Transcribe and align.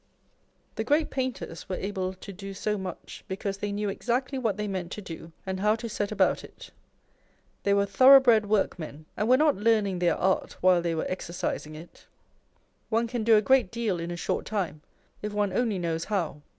The 0.77 0.83
great 0.83 1.11
painters 1.11 1.69
were 1.69 1.75
able 1.75 2.15
to 2.15 2.33
do 2.33 2.55
so 2.55 2.75
much, 2.75 3.23
because 3.27 3.57
they 3.59 3.71
knew 3.71 3.87
exactly 3.87 4.39
what 4.39 4.57
they 4.57 4.67
meant 4.67 4.91
to 4.93 5.01
do, 5.03 5.31
and 5.45 5.59
how 5.59 5.75
to 5.75 5.87
set 5.87 6.11
about 6.11 6.43
it. 6.43 6.71
They 7.61 7.73
wTere 7.73 7.87
thoroughbred 7.87 8.47
work 8.47 8.79
men, 8.79 9.05
and 9.15 9.29
were 9.29 9.37
not 9.37 9.57
learning 9.57 9.99
their 9.99 10.15
art 10.17 10.53
while 10.53 10.81
they 10.81 10.95
were 10.95 11.05
exercising 11.07 11.75
it. 11.75 12.07
One 12.89 13.05
can 13.07 13.23
do 13.23 13.35
a 13.37 13.43
great 13.43 13.69
deal 13.69 13.99
in 13.99 14.09
a 14.09 14.17
short 14.17 14.47
time 14.47 14.81
if 15.21 15.33
one 15.33 15.53
only 15.53 15.77
knowTs 15.77 16.05
how. 16.05 16.41